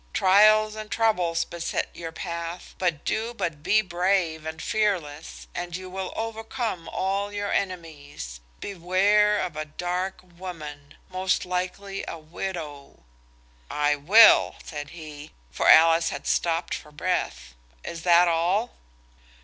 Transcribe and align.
Trials 0.13 0.73
and 0.73 0.89
troubles 0.89 1.45
beset 1.45 1.89
your 1.93 2.11
path, 2.11 2.73
but 2.79 3.05
do 3.05 3.35
but 3.35 3.61
be 3.61 3.83
brave 3.83 4.47
and 4.47 4.59
fearless 4.59 5.45
and 5.53 5.75
you 5.75 5.91
will 5.91 6.11
overcome 6.15 6.89
all 6.89 7.31
your 7.31 7.51
enemies. 7.51 8.39
Beware 8.59 9.39
of 9.39 9.55
a 9.55 9.65
dark 9.65 10.21
woman–most 10.23 11.45
likely 11.45 12.03
a 12.07 12.17
widow." 12.17 13.03
"I 13.69 13.95
will," 13.95 14.55
said 14.65 14.89
he, 14.89 15.33
for 15.51 15.69
Alice 15.69 16.09
had 16.09 16.25
stopped 16.25 16.73
for 16.73 16.91
breath. 16.91 17.53
"Is 17.83 18.01
that 18.01 18.27
all?" 18.27 18.73